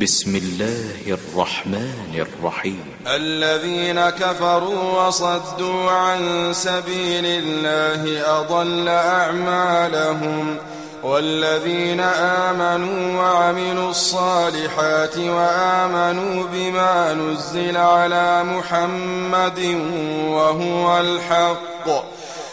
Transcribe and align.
بسم 0.00 0.36
الله 0.36 0.96
الرحمن 1.18 2.14
الرحيم 2.14 2.84
الذين 3.06 4.10
كفروا 4.10 5.06
وصدوا 5.06 5.90
عن 5.90 6.52
سبيل 6.52 7.24
الله 7.26 8.22
أضل 8.40 8.88
أعمالهم 8.88 10.56
والذين 11.02 12.00
آمنوا 12.40 13.22
وعملوا 13.22 13.90
الصالحات 13.90 15.16
وآمنوا 15.18 16.44
بما 16.52 17.14
نزل 17.14 17.76
على 17.76 18.42
محمد 18.44 19.80
وهو 20.26 21.00
الحق 21.00 21.90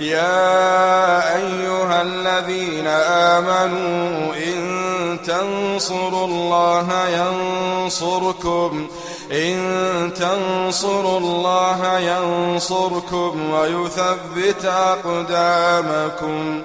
يا 0.00 1.26
أيها 1.36 2.02
الذين 2.02 2.86
آمنوا 2.86 4.34
إن 4.34 5.18
تنصروا 5.26 6.24
الله 6.26 7.08
ينصركم 7.08 8.86
إن 9.32 10.12
تنصروا 10.20 11.18
الله 11.18 11.98
ينصركم 11.98 13.50
ويثبت 13.50 14.64
أقدامكم 14.64 16.62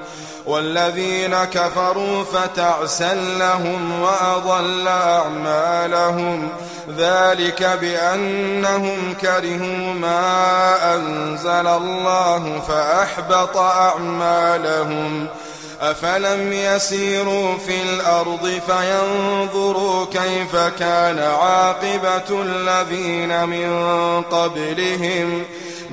والذين 0.47 1.35
كفروا 1.43 2.23
فتعس 2.23 3.01
لهم 3.39 4.01
وأضل 4.01 4.87
أعمالهم 4.87 6.49
ذلك 6.97 7.77
بأنهم 7.81 9.13
كرهوا 9.21 9.93
ما 9.93 10.95
أنزل 10.95 11.67
الله 11.67 12.61
فأحبط 12.67 13.57
أعمالهم 13.57 15.27
أفلم 15.81 16.53
يسيروا 16.53 17.57
في 17.57 17.81
الأرض 17.81 18.61
فينظروا 18.67 20.05
كيف 20.13 20.55
كان 20.79 21.19
عاقبة 21.19 22.41
الذين 22.43 23.47
من 23.47 23.81
قبلهم؟ 24.21 25.43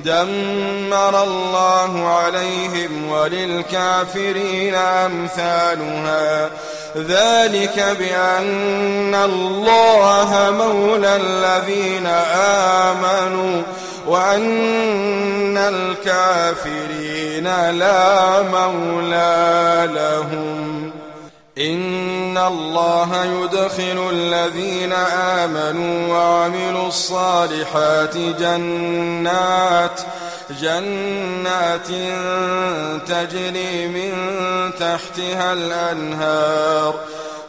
دمر 0.05 1.23
الله 1.23 2.07
عليهم 2.07 3.11
وللكافرين 3.11 4.75
أمثالها 4.75 6.49
ذلك 6.97 7.95
بأن 7.99 9.15
الله 9.15 10.49
مولى 10.59 11.15
الذين 11.15 12.05
آمنوا 13.05 13.61
وأن 14.07 15.57
الكافرين 15.57 17.43
لا 17.71 18.41
مولى 18.41 19.89
لهم 19.93 20.90
إن 21.57 22.37
الله 22.37 23.25
يدخل 23.25 24.09
الذين 24.13 24.93
آمنوا 25.17 26.13
وعملوا 26.17 26.87
الصالحات 26.87 28.17
جنات 28.17 30.01
جنات 30.61 31.87
تجري 33.07 33.87
من 33.87 34.11
تحتها 34.79 35.53
الأنهار 35.53 36.93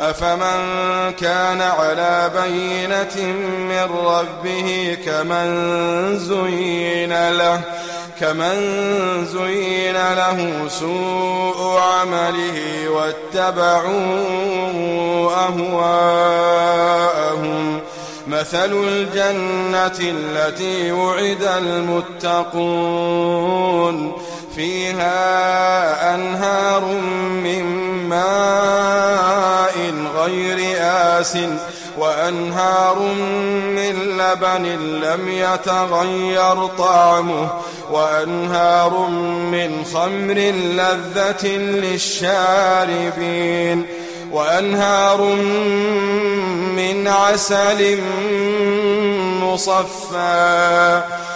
أفمن 0.00 0.58
كان 1.12 1.60
على 1.62 2.30
بينة 2.42 3.32
من 3.58 3.90
ربه 4.04 4.98
كمن 5.06 6.18
زين 6.18 7.30
له 7.32 7.60
كمن 8.20 8.56
زين 9.26 9.94
له 9.94 10.68
سوء 10.68 11.78
عمله 11.80 12.88
واتبعوا 12.88 14.20
أهواءهم 15.34 17.80
مثل 18.26 18.72
الجنة 18.88 19.98
التي 20.10 20.92
وعد 20.92 21.42
المتقون 21.42 24.12
فيها 24.56 26.14
أنهار 26.14 26.84
من 27.44 27.64
ماء 28.08 29.74
غير 30.16 30.76
آس 30.82 31.38
وأنهار 31.98 32.98
من 33.64 34.18
لبن 34.22 34.66
لم 35.02 35.28
يتغير 35.28 36.66
طعمه 36.66 37.48
وأنهار 37.90 38.92
من 39.50 39.84
خمر 39.94 40.34
لذة 40.74 41.46
للشاربين 41.56 43.86
وأنهار 44.32 45.20
من 46.76 47.08
عسل 47.08 47.98
مصفى 49.44 51.02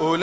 أولئك 0.00 0.20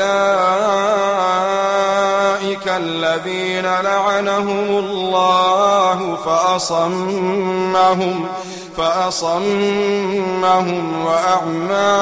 الذين 2.68 3.64
لعنهم 3.66 4.78
الله 4.78 6.18
فأصمهم 6.26 8.28
فأصمهم 8.78 11.06
وأعمى 11.06 11.98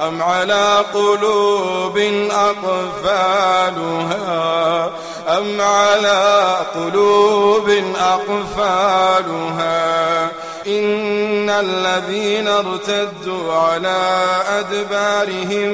أم 0.08 0.24
على 0.24 0.82
قلوب 0.94 1.98
أقفالها 2.32 4.90
أم 5.30 5.62
على 5.62 6.56
قلوب 6.76 7.70
أقفالها 7.96 10.24
إن 10.68 11.50
الذين 11.50 12.48
ارتدوا 12.48 13.54
على 13.54 14.32
أدبارهم 14.50 15.68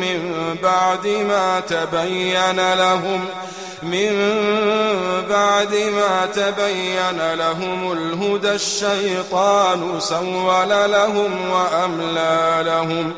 من 0.00 0.34
بعد 0.62 1.06
ما 1.06 1.60
تبين 1.60 2.72
لهم 2.74 3.24
من 3.82 4.12
بعد 5.30 5.74
ما 5.94 6.26
تبين 6.34 7.34
لهم 7.34 7.92
الهدى 7.92 8.50
الشيطان 8.54 9.94
سول 10.00 10.68
لهم 10.92 11.32
وأملى 11.50 12.62
لهم 12.66 13.12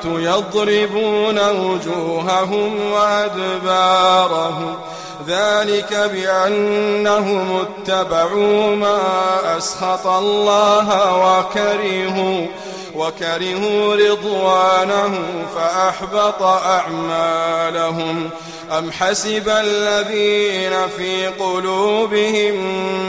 يضربون 0.04 1.38
وجوههم 1.50 2.92
وأدبارهم 2.92 4.74
ذلك 5.28 6.10
بأنهم 6.12 7.58
اتبعوا 7.60 8.76
ما 8.76 8.98
أسخط 9.56 10.06
الله 10.06 10.88
وكرهوا 11.38 12.46
وكرهوا 12.96 13.94
رضوانه 13.96 15.18
فأحبط 15.54 16.42
أعمالهم 16.42 18.30
أم 18.78 18.90
حسب 18.92 19.48
الذين 19.48 20.72
في 20.96 21.26
قلوبهم 21.26 22.54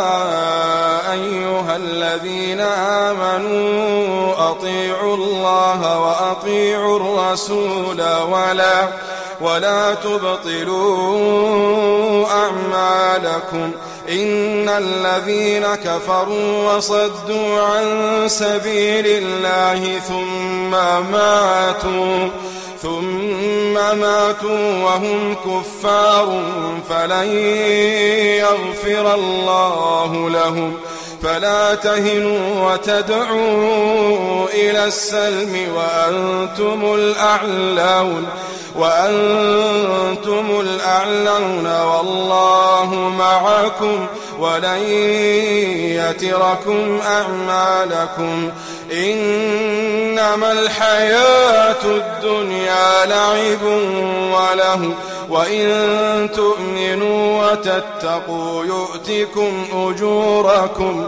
أيها 1.13 1.75
الذين 1.75 2.59
آمنوا 3.19 4.51
أطيعوا 4.51 5.15
الله 5.15 5.99
وأطيعوا 6.01 6.97
الرسول 6.99 8.01
ولا 8.31 8.81
تطيعوا 8.85 9.16
ولا 9.41 9.93
تبطلوا 9.95 12.27
أعمالكم 12.27 13.71
إن 14.09 14.69
الذين 14.69 15.65
كفروا 15.75 16.73
وصدوا 16.73 17.61
عن 17.61 17.83
سبيل 18.27 19.05
الله 19.07 19.99
ثم 19.99 20.71
ماتوا 21.11 22.29
ثم 22.81 23.73
ماتوا 23.73 24.83
وهم 24.83 25.35
كفار 25.35 26.41
فلن 26.89 27.27
يغفر 28.39 29.13
الله 29.15 30.29
لهم 30.29 30.73
فلا 31.23 31.75
تهنوا 31.75 32.71
وتدعوا 32.73 34.45
إلى 34.53 34.85
السلم 34.85 35.57
وأنتم 35.75 36.95
الأعلون 36.95 38.25
وأنتم 38.77 40.45
الأعلون 40.59 41.65
والله 41.81 42.95
معكم 43.17 44.07
ولن 44.39 44.79
يتركم 45.73 46.99
أعمالكم 47.07 48.49
إنما 48.93 50.51
الحياة 50.51 51.85
الدنيا 51.85 53.05
لعب 53.05 53.63
وله 54.31 54.91
وإن 55.29 55.67
تؤمنوا 56.35 57.43
وتتقوا 57.45 58.65
يؤتكم 58.65 59.65
أجوركم 59.73 61.07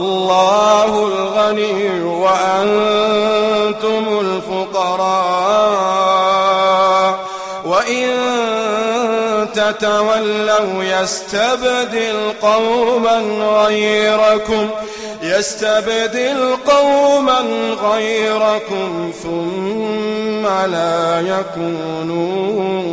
الله 0.00 1.06
الغني 1.08 2.02
وأنتم 2.02 2.70
الفقراء 4.20 7.20
وإن 7.64 8.06
تتولوا 9.54 10.84
يستبدل 11.00 12.32
قوما 12.42 13.18
غيركم 13.64 14.68
يستبدل 15.22 16.56
قوما 16.68 17.38
غيركم 17.92 19.12
ثم 19.22 20.46
لا 20.46 21.20
يكونوا 21.20 22.90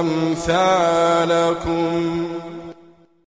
أمثالكم 0.00 2.39